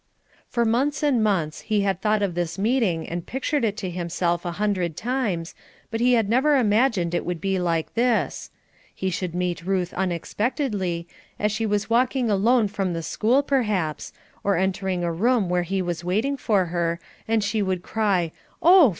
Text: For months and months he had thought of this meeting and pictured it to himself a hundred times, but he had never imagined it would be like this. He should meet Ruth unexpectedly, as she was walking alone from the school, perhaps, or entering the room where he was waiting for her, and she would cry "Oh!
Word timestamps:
For 0.47 0.65
months 0.65 1.03
and 1.03 1.23
months 1.23 1.61
he 1.61 1.81
had 1.81 2.01
thought 2.01 2.23
of 2.23 2.33
this 2.33 2.57
meeting 2.57 3.07
and 3.07 3.23
pictured 3.23 3.63
it 3.63 3.77
to 3.77 3.89
himself 3.91 4.43
a 4.43 4.53
hundred 4.53 4.97
times, 4.97 5.53
but 5.91 6.01
he 6.01 6.13
had 6.13 6.27
never 6.27 6.55
imagined 6.57 7.13
it 7.13 7.23
would 7.23 7.39
be 7.39 7.59
like 7.59 7.93
this. 7.93 8.49
He 8.95 9.11
should 9.11 9.35
meet 9.35 9.63
Ruth 9.63 9.93
unexpectedly, 9.93 11.07
as 11.37 11.51
she 11.51 11.67
was 11.67 11.87
walking 11.87 12.31
alone 12.31 12.67
from 12.67 12.93
the 12.93 13.03
school, 13.03 13.43
perhaps, 13.43 14.11
or 14.43 14.57
entering 14.57 15.01
the 15.01 15.11
room 15.11 15.49
where 15.49 15.61
he 15.61 15.83
was 15.83 16.03
waiting 16.03 16.35
for 16.35 16.65
her, 16.73 16.99
and 17.27 17.43
she 17.43 17.61
would 17.61 17.83
cry 17.83 18.31
"Oh! 18.59 18.89